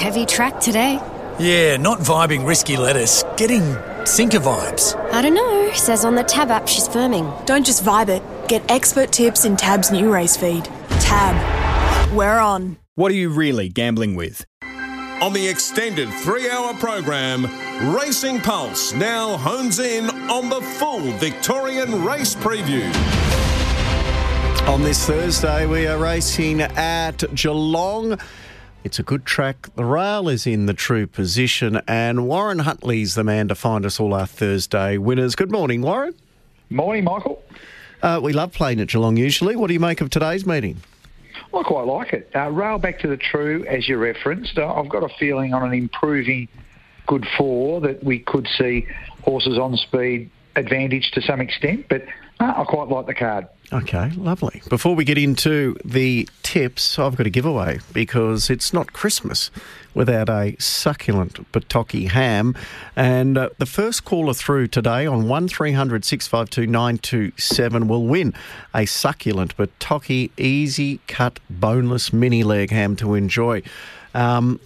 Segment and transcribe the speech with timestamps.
[0.00, 0.98] Heavy track today.
[1.38, 3.22] Yeah, not vibing risky lettuce.
[3.36, 3.76] Getting
[4.06, 4.96] sinker vibes.
[5.12, 5.70] I don't know.
[5.74, 7.44] Says on the Tab app she's firming.
[7.44, 8.22] Don't just vibe it.
[8.48, 10.64] Get expert tips in Tab's new race feed.
[11.00, 11.36] Tab.
[12.16, 12.78] We're on.
[12.94, 14.46] What are you really gambling with?
[15.20, 17.44] On the extended three hour program,
[17.94, 22.90] Racing Pulse now hones in on the full Victorian race preview.
[24.66, 28.18] On this Thursday, we are racing at Geelong.
[28.82, 29.68] It's a good track.
[29.74, 34.00] The rail is in the true position, and Warren Huntley's the man to find us
[34.00, 35.34] all our Thursday winners.
[35.34, 36.14] Good morning, Warren.
[36.70, 37.42] Morning, Michael.
[38.02, 39.54] Uh, we love playing at Geelong usually.
[39.54, 40.78] What do you make of today's meeting?
[41.52, 42.30] I quite like it.
[42.34, 44.56] Uh, rail back to the true, as you referenced.
[44.56, 46.48] Uh, I've got a feeling on an improving
[47.06, 48.86] good four that we could see
[49.24, 52.04] horses on speed advantage to some extent, but
[52.38, 53.46] uh, I quite like the card.
[53.72, 54.62] Okay, lovely.
[54.68, 59.52] Before we get into the tips, I've got a giveaway because it's not Christmas
[59.94, 62.56] without a succulent Bertocchi ham.
[62.96, 68.34] And uh, the first caller through today on 1300 652 927 will win
[68.74, 73.62] a succulent Bertocchi easy cut boneless mini leg ham to enjoy.
[74.14, 74.58] Um,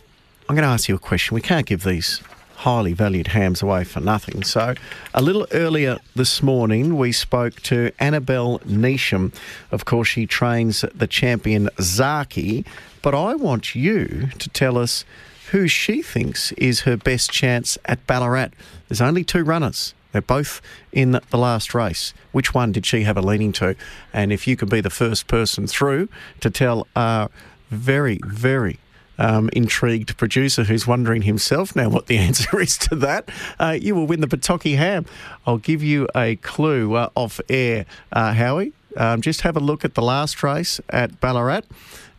[0.49, 1.35] I'm going to ask you a question.
[1.35, 2.23] We can't give these
[2.65, 4.43] highly valued hams away for nothing.
[4.43, 4.75] So,
[5.13, 9.35] a little earlier this morning, we spoke to Annabelle Neesham.
[9.71, 12.65] Of course, she trains the champion Zaaki,
[13.03, 15.05] but I want you to tell us
[15.51, 18.53] who she thinks is her best chance at Ballarat.
[18.89, 19.93] There's only two runners.
[20.13, 22.15] They're both in the last race.
[22.33, 23.77] Which one did she have a leaning to?
[24.15, 26.09] And if you could be the first person through
[26.41, 27.29] to tell our
[27.71, 28.79] very, very
[29.19, 33.95] um, intrigued producer who's wondering himself now what the answer is to that, uh, you
[33.95, 35.07] will win the Bertocchi ham.
[35.47, 38.73] I'll give you a clue uh, off air, uh, Howie.
[38.97, 41.63] Um, just have a look at the last race at Ballarat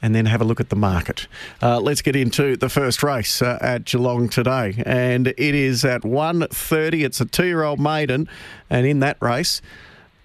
[0.02, 1.28] and then have a look at the market.
[1.64, 4.84] Uh, let's get into the first race uh, at Geelong today.
[4.86, 7.04] And it is at 1.30.
[7.04, 8.30] It's a two-year-old maiden.
[8.70, 9.62] And in that race,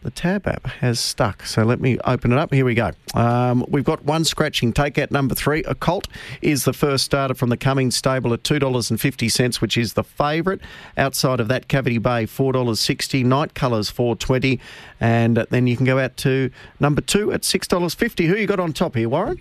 [0.03, 1.45] the tab app has stuck.
[1.45, 2.53] So let me open it up.
[2.53, 2.93] Here we go.
[3.15, 4.73] Um, we've got one scratching.
[4.73, 5.63] Take out number three.
[5.65, 6.09] Occult
[6.43, 10.61] is the first starter from the Cummings stable at $2.50, which is the favourite.
[10.97, 13.25] Outside of that, Cavity Bay, $4.60.
[13.25, 14.59] Night Colours, $4.20.
[15.01, 18.27] And then you can go out to number two at $6.50.
[18.27, 19.41] Who you got on top here, Warren?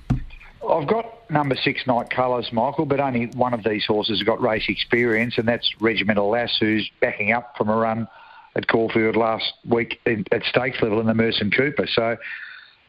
[0.67, 4.41] I've got number six Night Colours, Michael, but only one of these horses has got
[4.41, 8.07] race experience, and that's Regimental Lass, who's backing up from a run
[8.59, 11.87] at Caulfield last week at stakes level in the Merson Cooper.
[11.87, 12.17] So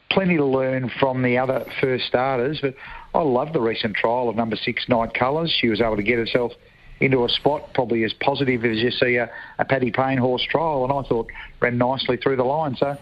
[0.09, 2.59] plenty to learn from the other first starters.
[2.61, 2.75] But
[3.15, 5.49] I love the recent trial of number six Night Colours.
[5.49, 6.51] She was able to get herself
[6.99, 9.29] into a spot probably as positive as you see a,
[9.59, 11.27] a Paddy Payne horse trial, and I thought
[11.61, 12.75] ran nicely through the line.
[12.75, 12.97] So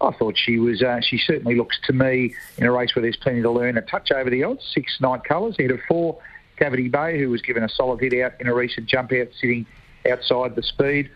[0.00, 0.82] I thought she was.
[0.82, 3.78] Uh, she certainly looks to me in a race where there's plenty to learn.
[3.78, 6.18] A touch over the odds, six Night Colours ahead of four
[6.58, 9.64] Cavity Bay, who was given a solid hit out in a recent jump out, sitting
[10.10, 11.08] outside the speed.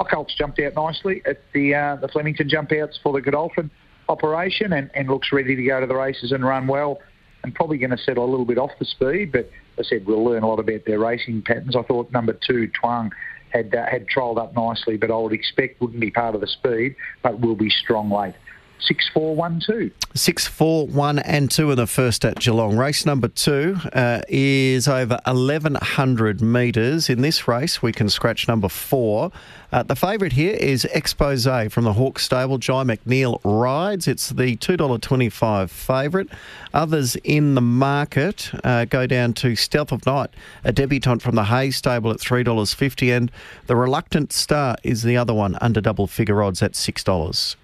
[0.00, 3.70] Occult's jumped out nicely at the uh, the Flemington jump outs for the Godolphin
[4.08, 6.98] operation and, and looks ready to go to the races and run well
[7.44, 9.32] and probably going to settle a little bit off the speed.
[9.32, 11.76] But I said, we'll learn a lot about their racing patterns.
[11.76, 13.10] I thought number two, Twang,
[13.50, 16.46] had uh, had trialled up nicely, but I would expect wouldn't be part of the
[16.46, 18.34] speed, but will be strong late.
[18.82, 19.90] Six four one two.
[20.14, 22.76] Six four one and two in the first at Geelong.
[22.76, 27.08] Race number two uh, is over eleven hundred metres.
[27.08, 29.30] In this race, we can scratch number four.
[29.70, 32.58] Uh, the favourite here is Expose from the Hawk Stable.
[32.58, 34.08] Jye McNeil rides.
[34.08, 36.28] It's the two dollar twenty five favourite.
[36.74, 40.30] Others in the market uh, go down to Stealth of Night,
[40.64, 43.30] a debutante from the Hayes Stable at three dollars fifty, and
[43.66, 47.56] the Reluctant Star is the other one under double figure odds at six dollars.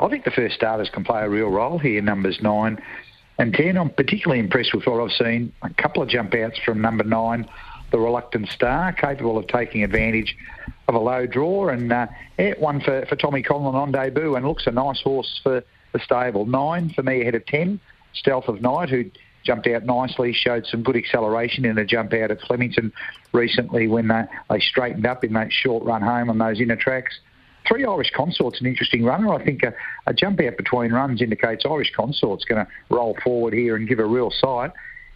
[0.00, 2.82] I think the first starters can play a real role here, numbers nine
[3.38, 3.76] and ten.
[3.76, 5.52] I'm particularly impressed with what I've seen.
[5.62, 7.48] A couple of jump outs from number nine,
[7.90, 10.36] the Reluctant Star, capable of taking advantage
[10.88, 12.06] of a low draw, and uh,
[12.58, 16.44] one for, for Tommy Conlon on debut, and looks a nice horse for the stable.
[16.44, 17.80] Nine for me ahead of ten,
[18.12, 19.10] Stealth of Night, who
[19.44, 22.92] jumped out nicely, showed some good acceleration in a jump out at Flemington
[23.32, 27.20] recently when they, they straightened up in that short run home on those inner tracks.
[27.66, 29.32] Three Irish Consort's an interesting runner.
[29.32, 29.72] I think a,
[30.06, 33.98] a jump out between runs indicates Irish Consort's going to roll forward here and give
[33.98, 34.70] a real sight.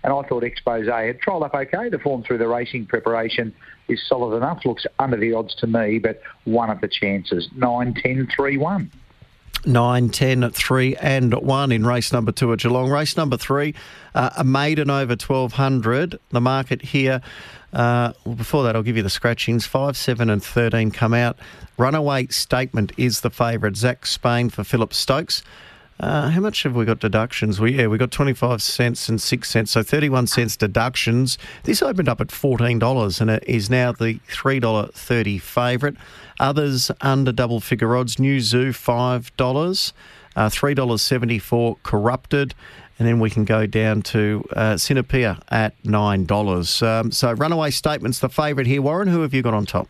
[0.04, 1.88] And I thought Expose had trialled up okay.
[1.88, 3.52] The form through the racing preparation
[3.88, 4.64] is solid enough.
[4.64, 7.48] Looks under the odds to me, but one of the chances.
[7.56, 8.90] 9, 10, 3, 1.
[9.66, 12.90] 9, 10, 3 and 1 in race number 2 at Geelong.
[12.90, 13.74] Race number 3,
[14.14, 16.18] uh, a maiden over 1200.
[16.30, 17.20] The market here,
[17.72, 19.66] uh, well, before that, I'll give you the scratchings.
[19.66, 21.38] 5, 7 and 13 come out.
[21.76, 23.76] Runaway Statement is the favourite.
[23.76, 25.42] Zac Spain for Phillip Stokes.
[26.00, 27.60] Uh, how much have we got deductions?
[27.60, 31.38] We yeah, we got twenty five cents and six cents, so thirty one cents deductions.
[31.64, 35.96] This opened up at fourteen dollars, and it is now the three dollar thirty favourite.
[36.38, 38.18] Others under double figure odds.
[38.20, 39.92] New Zoo five dollars,
[40.36, 41.76] uh, three dollars seventy four.
[41.82, 42.54] Corrupted.
[43.00, 46.82] And then we can go down to uh, Sinapia at $9.
[46.82, 48.82] Um, so, Runaway Statement's the favourite here.
[48.82, 49.88] Warren, who have you got on top?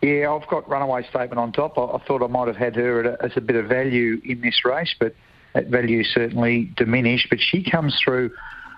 [0.00, 1.76] Yeah, I've got Runaway Statement on top.
[1.76, 4.64] I, I thought I might have had her as a bit of value in this
[4.64, 5.14] race, but
[5.54, 7.28] that value certainly diminished.
[7.30, 8.30] But she comes through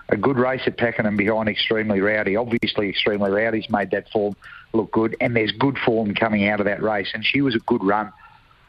[0.09, 2.35] a good race at Pakenham behind Extremely Rowdy.
[2.35, 4.35] Obviously, Extremely Rowdy's made that form
[4.73, 7.09] look good, and there's good form coming out of that race.
[7.13, 8.11] And she was a good run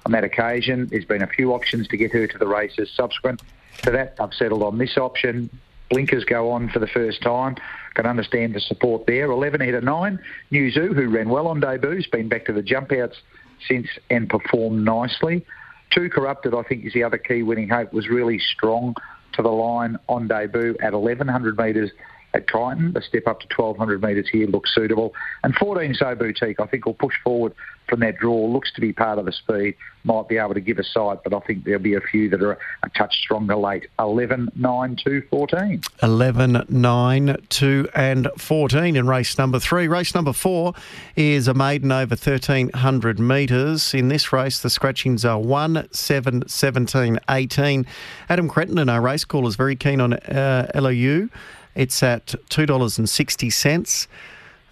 [0.06, 0.87] on that occasion.
[0.87, 3.43] There's been a few options to get her to the races subsequent
[3.82, 4.16] to that.
[4.20, 5.50] I've settled on this option.
[5.90, 7.56] Blinkers go on for the first time.
[7.94, 9.31] Can understand the support there.
[9.31, 10.19] 11 ahead of 9.
[10.50, 13.20] New Zoo, who ran well on debut, has been back to the jump outs
[13.69, 15.44] since and performed nicely.
[15.94, 18.94] Two Corrupted, I think, is the other key winning hope, was really strong
[19.34, 21.90] to the line on debut at 1100 metres
[22.34, 22.94] at Kyneton.
[22.94, 25.14] The step up to 1200 metres here looks suitable.
[25.44, 27.55] And 14 So Boutique, I think, will push forward
[27.88, 28.46] from that draw.
[28.46, 29.76] Looks to be part of the speed.
[30.05, 32.43] Might be able to give a sight, but I think there'll be a few that
[32.43, 33.87] are a touch stronger late.
[33.99, 35.82] 11, 9, 2, 14.
[36.02, 39.87] 11, 9, 2, and 14 in race number three.
[39.88, 40.73] Race number four
[41.17, 43.94] is a maiden over 1300 metres.
[43.94, 47.87] In this race, the scratchings are 1, 7, 17, 18.
[48.28, 51.28] Adam Cretton, our race caller, is very keen on uh, LOU.
[51.74, 54.06] It's at $2.60.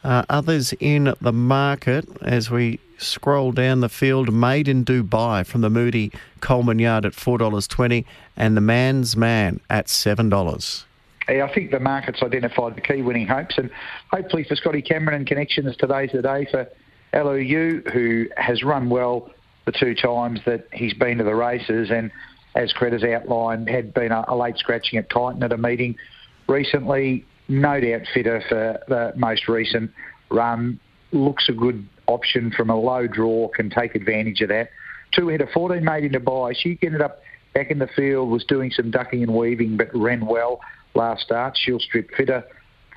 [0.03, 5.61] Uh, others in the market as we scroll down the field, Made in Dubai from
[5.61, 8.05] the Moody Coleman Yard at $4.20
[8.37, 10.85] and the Man's Man at $7.
[11.29, 13.71] I think the market's identified the key winning hopes, and
[14.13, 16.69] hopefully for Scotty Cameron and connections, today's the day for
[17.13, 19.31] LOU, who has run well
[19.65, 22.11] the two times that he's been to the races, and
[22.55, 25.97] as Cred has outlined, had been a, a late scratching at Titan at a meeting
[26.51, 27.25] recently.
[27.49, 29.91] No doubt fitter for the most recent
[30.31, 30.79] run.
[31.13, 34.71] Looks a good option from a low draw, can take advantage of that.
[35.13, 36.55] Two had a 14 made in Dubai.
[36.57, 37.21] She ended up
[37.55, 40.61] back in the field, was doing some ducking and weaving, but ran well
[40.95, 41.57] last start.
[41.57, 42.45] She'll strip fitter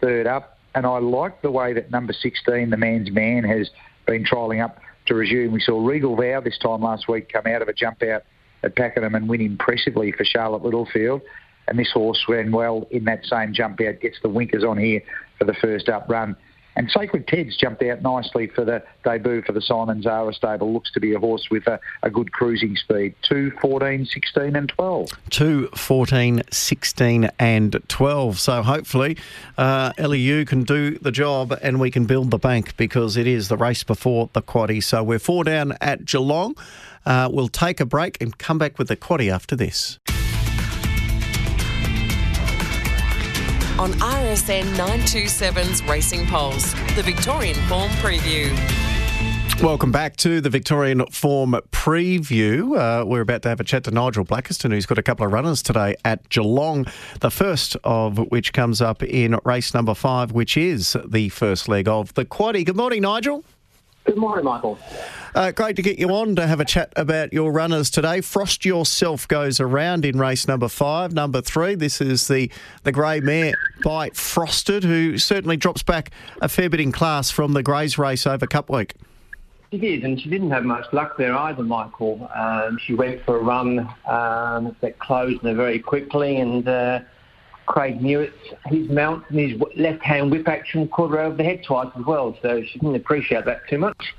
[0.01, 0.57] third up.
[0.75, 3.69] And I like the way that number 16, the man's man, has
[4.05, 5.51] been trialling up to resume.
[5.51, 8.23] We saw Regal Vow this time last week come out of a jump out
[8.63, 11.21] at Pakenham and win impressively for Charlotte Littlefield.
[11.67, 15.01] And this horse ran well in that same jump out, gets the winkers on here
[15.37, 16.35] for the first up run.
[16.75, 20.73] And Sacred Ted's jumped out nicely for the debut for the Simon Zahra stable.
[20.73, 23.13] Looks to be a horse with a, a good cruising speed.
[23.23, 25.09] 2, 14, 16 and 12.
[25.29, 28.39] 2, 14, 16 and 12.
[28.39, 29.17] So hopefully
[29.57, 33.49] uh, LEU can do the job and we can build the bank because it is
[33.49, 34.81] the race before the quaddy.
[34.83, 36.55] So we're four down at Geelong.
[37.05, 39.99] Uh, we'll take a break and come back with the quaddy after this.
[43.83, 48.49] On RSN 927's Racing Pulse, the Victorian Form Preview.
[49.61, 52.77] Welcome back to the Victorian Form Preview.
[52.77, 55.33] Uh, we're about to have a chat to Nigel Blackiston, who's got a couple of
[55.33, 56.85] runners today at Geelong.
[57.19, 61.89] The first of which comes up in race number five, which is the first leg
[61.89, 62.65] of the quaddy.
[62.65, 63.43] Good morning, Nigel.
[64.05, 64.77] Good morning, Michael.
[65.33, 68.19] Uh, great to get you on to have a chat about your runners today.
[68.19, 71.13] Frost Yourself goes around in race number five.
[71.13, 72.51] Number three, this is the,
[72.83, 76.11] the grey mare by Frosted, who certainly drops back
[76.41, 78.93] a fair bit in class from the Greys race over Cup Week.
[79.71, 82.29] She did, and she didn't have much luck there either, Michael.
[82.35, 86.99] Um, she went for a run um, that closed very quickly, and uh,
[87.65, 88.33] Craig Newitt,
[88.65, 92.37] his mount and his left-hand whip action caught her over the head twice as well,
[92.41, 94.13] so she didn't appreciate that too much.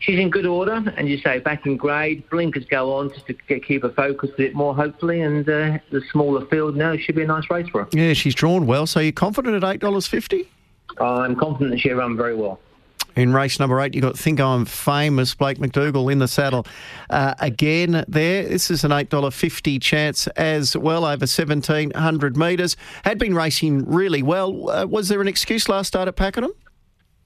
[0.00, 2.28] She's in good order, and you say back in grade.
[2.30, 5.78] Blinkers go on just to get, keep her focused a bit more, hopefully, and uh,
[5.90, 7.88] the smaller field now should be a nice race for her.
[7.92, 8.86] Yeah, she's drawn well.
[8.86, 10.48] So you're confident at eight dollars fifty?
[11.00, 12.60] I'm confident that she'll run very well.
[13.18, 16.64] In race number eight, you've got Think I'm Famous, Blake McDougall in the saddle.
[17.10, 22.76] Uh, again, there, this is an $8.50 chance as well, over 1,700 metres.
[23.02, 24.70] Had been racing really well.
[24.70, 26.52] Uh, was there an excuse last start at Pakenham?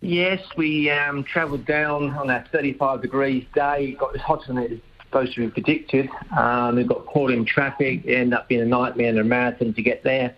[0.01, 3.95] Yes, we um, travelled down on that 35 degrees day.
[4.01, 6.09] Got as hot as it was supposed to be predicted.
[6.35, 8.07] Um, we got caught in traffic.
[8.07, 10.35] It ended up being a nightmare and a marathon to get there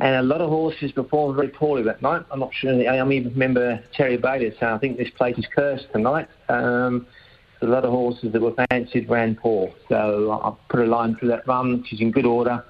[0.00, 2.22] and a lot of horses performed very poorly that night.
[2.30, 2.72] I'm not sure.
[2.72, 7.06] I even remember Terry Bailey saying, "I think this place is cursed tonight." Um,
[7.62, 11.28] a lot of horses that were fancied ran poor, so I put a line through
[11.28, 11.84] that run.
[11.86, 12.64] She's in good order.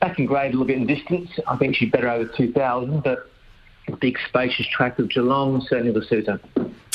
[0.00, 1.30] Back in grade a little bit in distance.
[1.46, 3.30] I think she's better over 2,000, but
[4.00, 6.38] big spacious track of Geelong certainly will suit her.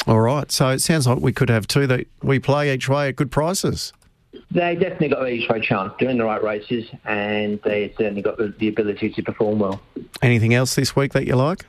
[0.06, 3.10] All right, so it sounds like we could have two that we play each way
[3.10, 3.94] at good prices.
[4.54, 5.94] They definitely got each way chance.
[6.00, 9.82] They're in the right races, and they certainly got the, the ability to perform well.
[10.22, 11.66] Anything else this week that you like?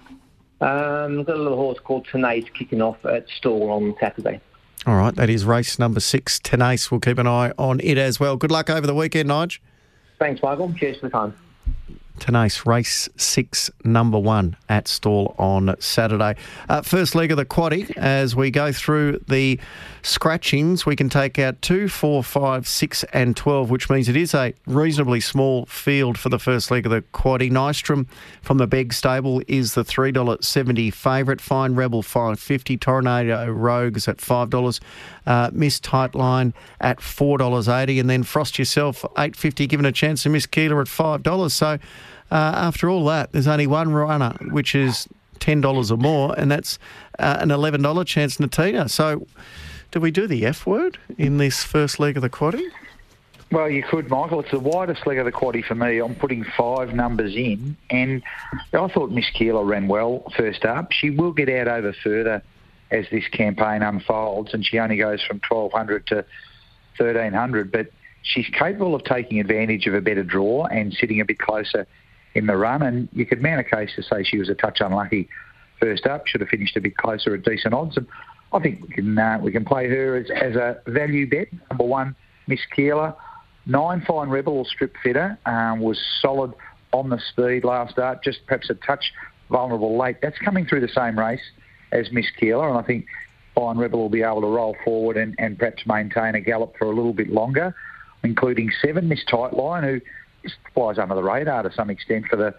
[0.60, 4.38] Um, got a little horse called Tenace kicking off at Stawell on Saturday.
[4.86, 6.38] All right, that is race number six.
[6.38, 6.90] Tenace.
[6.90, 8.36] We'll keep an eye on it as well.
[8.36, 9.60] Good luck over the weekend, Nige.
[10.18, 10.72] Thanks, Michael.
[10.74, 11.34] Cheers for the time.
[12.18, 16.36] Tenace race six, number one at Stawell on Saturday.
[16.68, 17.90] Uh, first leg of the quaddy.
[17.96, 19.58] As we go through the
[20.02, 24.32] scratchings, we can take out two, four, five, six, and twelve, which means it is
[24.32, 27.50] a reasonably small field for the first leg of the quaddy.
[27.50, 28.06] Nystrom
[28.42, 31.40] from the Begg stable is the three dollar seventy favourite.
[31.40, 32.76] Fine Rebel five fifty.
[32.76, 34.80] Tornado Rogues at five dollars.
[35.26, 39.66] Uh, Miss Tightline at four dollars eighty, and then Frost Yourself eight fifty.
[39.66, 41.52] Given a chance to Miss Keeler at five dollars.
[41.52, 41.78] So.
[42.30, 45.08] Uh, after all that, there's only one runner, which is
[45.40, 46.78] ten dollars or more, and that's
[47.18, 48.90] uh, an eleven dollar chance, Natina.
[48.90, 49.26] So,
[49.90, 52.66] do we do the F word in this first leg of the quaddy?
[53.52, 54.40] Well, you could, Michael.
[54.40, 55.98] It's the widest leg of the quaddy for me.
[55.98, 58.22] I'm putting five numbers in, and
[58.72, 60.92] I thought Miss Keeler ran well first up.
[60.92, 62.42] She will get out over further
[62.90, 66.14] as this campaign unfolds, and she only goes from 1200 to
[66.96, 67.88] 1300, but
[68.22, 71.86] she's capable of taking advantage of a better draw and sitting a bit closer
[72.34, 74.80] in the run, and you could mount a case to say she was a touch
[74.80, 75.28] unlucky
[75.80, 76.26] first up.
[76.26, 78.06] Should have finished a bit closer at decent odds, and
[78.52, 81.48] I think we can uh, we can play her as, as a value bet.
[81.70, 82.14] Number one,
[82.46, 83.14] Miss Keeler.
[83.66, 86.52] Nine Fine Rebel or Strip Fitter um, was solid
[86.92, 89.12] on the speed last start, just perhaps a touch
[89.50, 90.16] vulnerable late.
[90.20, 91.40] That's coming through the same race
[91.90, 93.06] as Miss Keeler, and I think
[93.54, 96.84] Fine Rebel will be able to roll forward and, and perhaps maintain a gallop for
[96.84, 97.74] a little bit longer,
[98.22, 100.00] including seven Miss Tightline, who
[100.74, 102.54] flies under the radar to some extent for the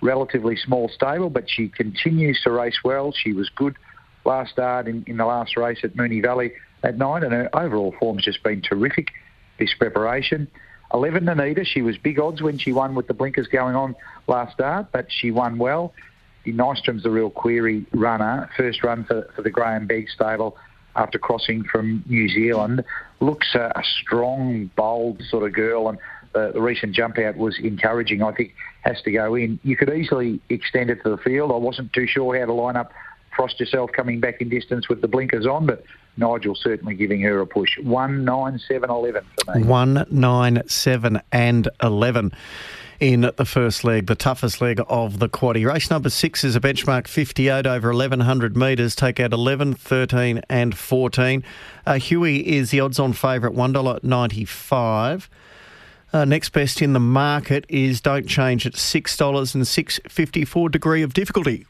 [0.00, 3.12] relatively small stable, but she continues to race well.
[3.12, 3.76] She was good
[4.24, 6.52] last start in, in the last race at Moonee Valley
[6.82, 9.10] at night, and her overall form's just been terrific
[9.58, 10.48] this preparation.
[10.94, 13.94] 11 Anita, she was big odds when she won with the blinkers going on
[14.26, 15.92] last start, but she won well.
[16.44, 18.48] The Nystrom's the real query runner.
[18.56, 20.56] First run for, for the Graham Begg stable
[20.96, 22.84] after crossing from New Zealand.
[23.20, 25.98] Looks a, a strong, bold sort of girl, and
[26.32, 28.22] the, the, recent jump out was encouraging.
[28.22, 29.58] I think has to go in.
[29.62, 31.50] You could easily extend it to the field.
[31.52, 32.92] I wasn't too sure how to line up
[33.38, 35.84] Frost yourself coming back in distance with the blinkers on, but
[36.16, 37.78] Nigel certainly giving her a push.
[37.78, 39.62] One nine seven eleven for me.
[39.62, 42.32] One nine seven and eleven.
[42.98, 45.64] In the first leg, the toughest leg of the quaddy.
[45.64, 48.96] Race number six is a benchmark 58 over 1100 metres.
[48.96, 51.44] Take out 11, 13, and 14.
[51.86, 55.28] Uh, Huey is the odds on favourite, $1.95.
[56.12, 61.12] Uh, next best in the market is Don't Change at $6 and 654 degree of
[61.12, 61.66] difficulty.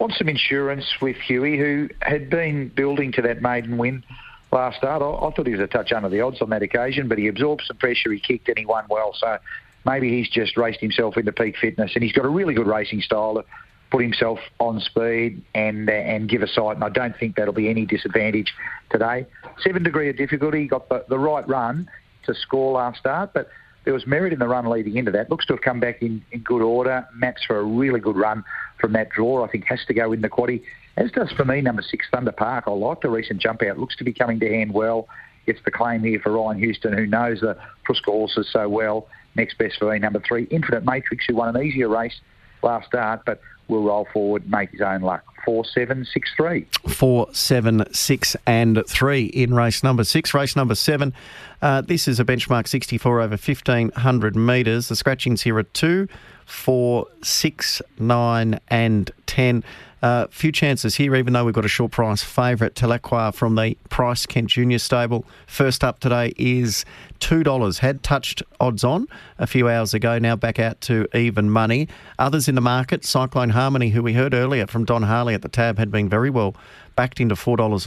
[0.00, 4.02] Want some insurance with Huey, who had been building to that maiden win
[4.50, 5.02] last start.
[5.02, 7.28] I, I thought he was a touch under the odds on that occasion, but he
[7.28, 9.14] absorbed some pressure, he kicked, and he won well.
[9.14, 9.38] So
[9.86, 13.00] maybe he's just raced himself into peak fitness, and he's got a really good racing
[13.02, 13.44] style to
[13.90, 16.76] put himself on speed and uh, and give a sight.
[16.76, 18.52] And I don't think that'll be any disadvantage
[18.90, 19.26] today.
[19.62, 21.88] Seven degree of difficulty, got the, the right run
[22.26, 23.48] to score last start, but
[23.84, 25.30] there was merit in the run leading into that.
[25.30, 27.06] Looks to have come back in, in good order.
[27.14, 28.44] Maps for a really good run
[28.78, 29.44] from that draw.
[29.44, 30.62] I think has to go in the quaddy.
[30.96, 32.64] As does for me number six Thunder Park.
[32.66, 33.78] I like the recent jump out.
[33.78, 35.08] Looks to be coming to hand well.
[35.46, 37.56] Gets the claim here for Ryan Houston, who knows the
[37.88, 39.06] Pruska horses so well.
[39.34, 42.20] Next best for me number three Infinite Matrix, who won an easier race
[42.62, 45.24] last start, but will roll forward, make his own luck.
[45.44, 46.66] Four, seven, six, three.
[46.86, 50.34] Four, seven, six, and three in race number six.
[50.34, 51.14] Race number seven.
[51.62, 54.88] Uh, this is a benchmark 64 over 1500 metres.
[54.88, 56.08] The scratchings here are two,
[56.44, 59.64] four, six, nine, and ten.
[60.00, 63.56] A uh, few chances here, even though we've got a short price favourite, Tahlequah from
[63.56, 65.24] the Price Kent Junior stable.
[65.48, 66.84] First up today is
[67.18, 67.78] $2.
[67.80, 71.88] Had touched odds on a few hours ago, now back out to even money.
[72.16, 75.48] Others in the market, Cyclone Harmony, who we heard earlier from Don Harley at the
[75.48, 76.54] tab, had been very well
[76.94, 77.84] backed into $4.40.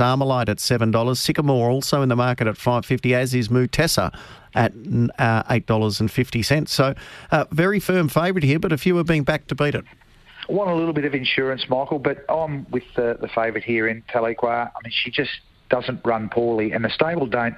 [0.00, 1.16] Armalite at $7.
[1.16, 3.14] Sycamore also in the market at five fifty.
[3.14, 4.14] as is Mutessa
[4.54, 6.68] at uh, $8.50.
[6.68, 6.94] So,
[7.30, 9.84] uh, very firm favourite here, but a few are being backed to beat it.
[10.48, 14.02] Want a little bit of insurance, Michael, but I'm with the, the favourite here in
[14.02, 14.68] Tahlequah.
[14.68, 15.30] I mean, she just
[15.70, 17.56] doesn't run poorly, and the stable don't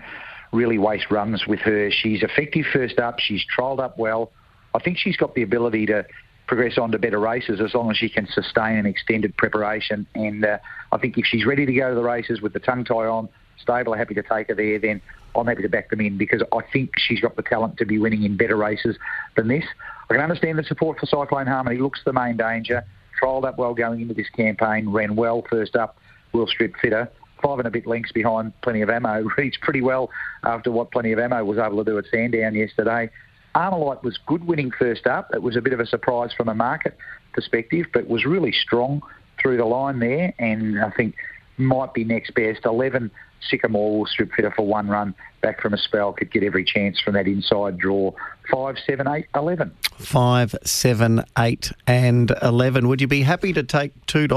[0.52, 1.90] really waste runs with her.
[1.90, 3.18] She's effective first up.
[3.18, 4.30] She's trialled up well.
[4.74, 6.06] I think she's got the ability to
[6.46, 10.06] progress on to better races as long as she can sustain an extended preparation.
[10.14, 10.58] And uh,
[10.92, 13.28] I think if she's ready to go to the races with the tongue tie on,
[13.60, 15.00] stable are happy to take her there, then
[15.34, 17.98] I'm happy to back them in because I think she's got the talent to be
[17.98, 18.96] winning in better races
[19.34, 19.64] than this.
[20.08, 21.78] I can understand the support for Cyclone Harmony.
[21.78, 22.84] Looks the main danger.
[23.20, 24.90] Trialled up well going into this campaign.
[24.90, 25.96] Ran well first up.
[26.32, 27.10] Will Strip fitter.
[27.42, 29.28] five and a bit lengths behind Plenty of Ammo.
[29.36, 30.10] Reads pretty well
[30.44, 33.10] after what Plenty of Ammo was able to do at Sandown yesterday.
[33.54, 35.30] Armalite was good winning first up.
[35.34, 36.96] It was a bit of a surprise from a market
[37.32, 39.00] perspective, but was really strong
[39.40, 41.14] through the line there, and I think
[41.58, 42.64] might be next best.
[42.64, 43.10] 11
[43.48, 47.00] Sycamore will strip fitter for one run back from a spell, could get every chance
[47.00, 48.10] from that inside draw.
[48.50, 49.70] 5, 7, 8, 11.
[49.98, 52.88] 5, 7, 8, and 11.
[52.88, 54.28] Would you be happy to take $2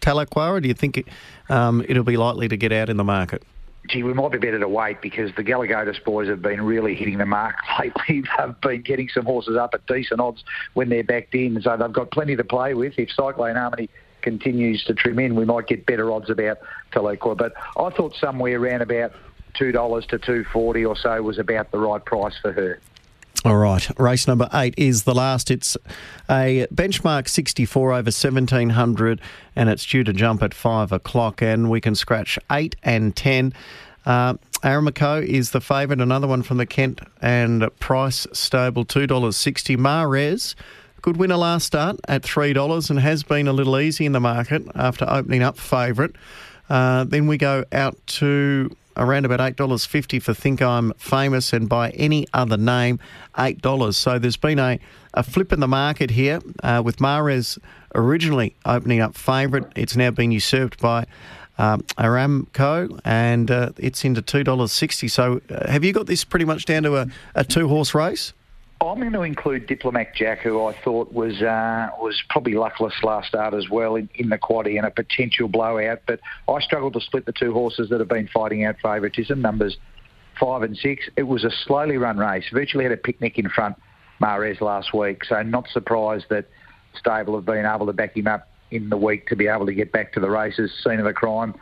[0.00, 1.06] Tahlequah, or do you think
[1.48, 3.42] um, it'll be likely to get out in the market?
[3.88, 7.18] Gee, we might be better to wait because the Galligatus boys have been really hitting
[7.18, 8.24] the mark lately.
[8.38, 11.92] They've been getting some horses up at decent odds when they're backed in, so they've
[11.92, 12.94] got plenty to play with.
[12.96, 13.90] If Cyclone Harmony
[14.24, 16.58] continues to trim in, we might get better odds about
[16.92, 17.36] Tahlequah.
[17.36, 19.12] But I thought somewhere around about
[19.54, 22.80] two dollars to two forty or so was about the right price for her.
[23.44, 25.50] All right, race number eight is the last.
[25.50, 25.76] It's
[26.30, 29.20] a benchmark 64 over 1700
[29.54, 33.52] and it's due to jump at 5 o'clock and we can scratch 8 and 10.
[34.06, 39.76] Uh, Aramco is the favourite, another one from the Kent and Price Stable, $2.60.
[39.76, 40.56] Mares,
[41.04, 44.62] good winner last start at $3 and has been a little easy in the market
[44.74, 46.12] after opening up favourite.
[46.70, 51.90] Uh, then we go out to around about $8.50 for Think I'm Famous and by
[51.90, 53.00] any other name,
[53.34, 53.94] $8.
[53.94, 54.78] So there's been a,
[55.12, 57.58] a flip in the market here uh, with Mares
[57.94, 59.66] originally opening up favourite.
[59.76, 61.04] It's now been usurped by
[61.58, 65.10] um, Aramco and uh, it's into $2.60.
[65.10, 68.32] So uh, have you got this pretty much down to a, a two horse race?
[68.80, 73.28] I'm going to include Diplomat Jack, who I thought was uh, was probably luckless last
[73.28, 76.00] start as well in, in the quaddy and a potential blowout.
[76.06, 79.76] But I struggled to split the two horses that have been fighting out favouritism, numbers
[80.38, 81.08] five and six.
[81.16, 82.44] It was a slowly run race.
[82.52, 83.76] Virtually had a picnic in front,
[84.20, 85.24] Mares last week.
[85.24, 86.46] So not surprised that
[86.98, 89.74] Stable have been able to back him up in the week to be able to
[89.74, 91.54] get back to the races, scene of the crime,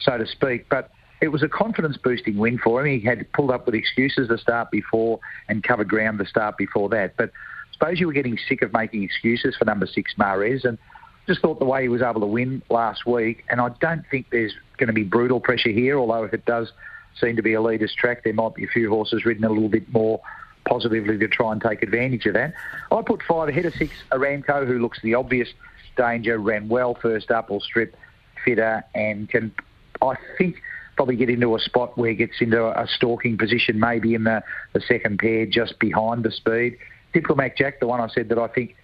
[0.00, 0.68] so to speak.
[0.68, 3.00] But it was a confidence boosting win for him.
[3.00, 6.88] He had pulled up with excuses the start before and covered ground the start before
[6.90, 7.16] that.
[7.16, 10.78] But I suppose you were getting sick of making excuses for number six Mares and
[11.26, 13.44] just thought the way he was able to win last week.
[13.50, 16.72] And I don't think there's going to be brutal pressure here, although if it does
[17.20, 19.68] seem to be a leader's track, there might be a few horses ridden a little
[19.68, 20.20] bit more
[20.66, 22.54] positively to try and take advantage of that.
[22.92, 25.48] I put five ahead of six Aramco, who looks the obvious
[25.96, 27.96] danger, ran well first up, or strip
[28.44, 29.52] fitter, and can,
[30.00, 30.62] I think,
[30.98, 34.42] probably get into a spot where he gets into a stalking position, maybe in the,
[34.72, 36.76] the second pair just behind the speed.
[37.12, 38.74] Diplomat Jack, the one I said that I think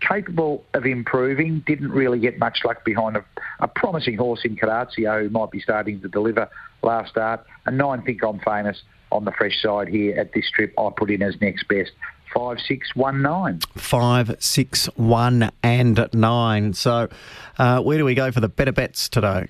[0.00, 3.24] capable of improving, didn't really get much luck behind a,
[3.60, 6.48] a promising horse in Carazio who might be starting to deliver
[6.82, 7.44] last start.
[7.66, 8.80] And nine think I'm famous
[9.12, 10.72] on the fresh side here at this trip.
[10.78, 11.92] I put in as next best.
[12.32, 13.60] Five, six, one, nine.
[13.76, 16.72] Five, six, one, and nine.
[16.72, 17.10] So,
[17.58, 19.48] uh, where do we go for the better bets today?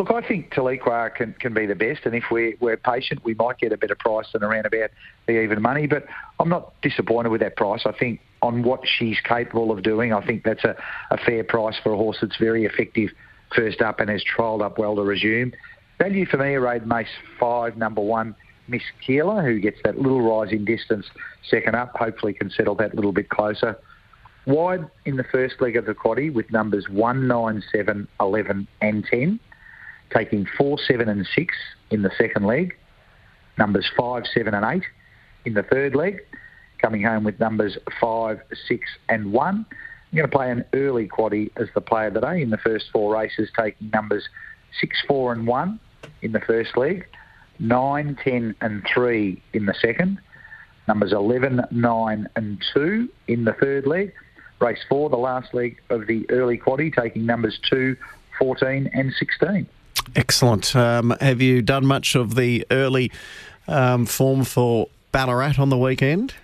[0.00, 3.34] Look, I think Tahlequah can, can be the best, and if we're, we're patient, we
[3.34, 4.88] might get a better price than around about
[5.26, 5.86] the even money.
[5.86, 6.06] But
[6.38, 7.82] I'm not disappointed with that price.
[7.84, 10.74] I think on what she's capable of doing, I think that's a,
[11.10, 13.10] a fair price for a horse that's very effective
[13.54, 15.52] first up and has trialled up well to resume.
[15.98, 17.06] Value for me, raid Mace
[17.38, 18.34] 5, number one,
[18.68, 21.04] Miss Keeler, who gets that little rise in distance
[21.50, 23.76] second up, hopefully can settle that a little bit closer.
[24.46, 29.04] Wide in the first leg of the quaddy with numbers 1, 9, 7, 11 and
[29.04, 29.38] 10
[30.14, 31.54] taking 4, 7 and 6
[31.90, 32.76] in the second leg,
[33.58, 34.82] numbers 5, 7 and 8
[35.44, 36.20] in the third leg,
[36.78, 39.66] coming home with numbers 5, 6 and 1.
[40.12, 43.14] I'm going to play an early quaddy as the player today in the first four
[43.14, 44.28] races, taking numbers
[44.80, 45.80] 6, 4 and 1
[46.22, 47.06] in the first leg,
[47.58, 50.18] 9, 10 and 3 in the second,
[50.88, 54.12] numbers 11, 9 and 2 in the third leg.
[54.60, 57.96] Race 4, the last leg of the early quaddy, taking numbers 2,
[58.38, 59.66] 14 and 16.
[60.16, 60.74] Excellent.
[60.74, 63.12] Um, have you done much of the early
[63.68, 66.34] um, form for Ballarat on the weekend?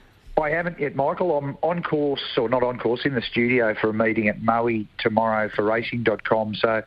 [0.40, 1.36] I haven't yet, Michael.
[1.38, 4.84] I'm on course, or not on course, in the studio for a meeting at Moe
[4.98, 6.54] tomorrow for racing.com.
[6.56, 6.82] So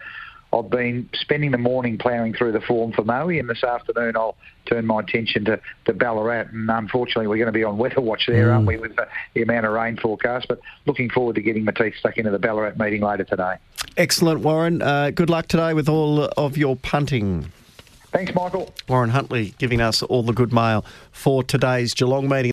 [0.51, 4.35] I've been spending the morning ploughing through the form for Moe, and this afternoon I'll
[4.65, 6.47] turn my attention to, to Ballarat.
[6.51, 8.53] And unfortunately, we're going to be on weather watch there, mm.
[8.53, 10.47] aren't we, with the, the amount of rain forecast?
[10.47, 13.55] But looking forward to getting my teeth stuck into the Ballarat meeting later today.
[13.95, 14.81] Excellent, Warren.
[14.81, 17.51] Uh, good luck today with all of your punting.
[18.11, 18.73] Thanks, Michael.
[18.87, 22.47] Warren Huntley giving us all the good mail for today's Geelong meeting.